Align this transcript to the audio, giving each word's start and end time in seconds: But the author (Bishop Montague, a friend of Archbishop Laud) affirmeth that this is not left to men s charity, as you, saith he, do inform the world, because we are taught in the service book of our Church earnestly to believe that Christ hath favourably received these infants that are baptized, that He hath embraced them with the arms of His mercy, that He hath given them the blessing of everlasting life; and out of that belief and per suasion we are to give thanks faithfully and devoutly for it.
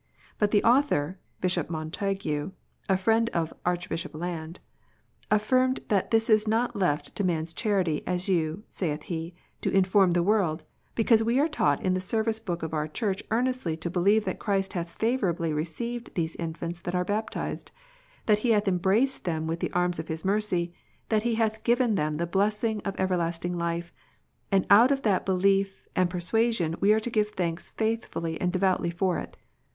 But 0.39 0.49
the 0.49 0.63
author 0.63 1.19
(Bishop 1.41 1.69
Montague, 1.69 2.49
a 2.89 2.97
friend 2.97 3.29
of 3.35 3.53
Archbishop 3.63 4.15
Laud) 4.15 4.59
affirmeth 5.29 5.89
that 5.89 6.09
this 6.09 6.27
is 6.27 6.47
not 6.47 6.75
left 6.75 7.13
to 7.15 7.23
men 7.23 7.43
s 7.43 7.53
charity, 7.53 8.01
as 8.07 8.27
you, 8.27 8.63
saith 8.67 9.03
he, 9.03 9.35
do 9.61 9.69
inform 9.69 10.09
the 10.09 10.23
world, 10.23 10.63
because 10.95 11.21
we 11.23 11.39
are 11.39 11.47
taught 11.47 11.83
in 11.83 11.93
the 11.93 12.01
service 12.01 12.39
book 12.39 12.63
of 12.63 12.73
our 12.73 12.87
Church 12.87 13.21
earnestly 13.29 13.77
to 13.77 13.91
believe 13.91 14.25
that 14.25 14.39
Christ 14.39 14.73
hath 14.73 14.89
favourably 14.89 15.53
received 15.53 16.15
these 16.15 16.35
infants 16.37 16.81
that 16.81 16.95
are 16.95 17.05
baptized, 17.05 17.71
that 18.25 18.39
He 18.39 18.49
hath 18.49 18.67
embraced 18.67 19.23
them 19.25 19.45
with 19.45 19.59
the 19.59 19.71
arms 19.71 19.99
of 19.99 20.07
His 20.07 20.25
mercy, 20.25 20.73
that 21.09 21.21
He 21.21 21.35
hath 21.35 21.61
given 21.63 21.93
them 21.93 22.15
the 22.15 22.25
blessing 22.25 22.81
of 22.85 22.99
everlasting 22.99 23.55
life; 23.55 23.93
and 24.51 24.65
out 24.71 24.89
of 24.89 25.03
that 25.03 25.27
belief 25.27 25.87
and 25.95 26.09
per 26.09 26.17
suasion 26.17 26.73
we 26.81 26.91
are 26.91 26.99
to 26.99 27.11
give 27.11 27.27
thanks 27.27 27.69
faithfully 27.69 28.41
and 28.41 28.51
devoutly 28.51 28.89
for 28.89 29.19
it. 29.19 29.37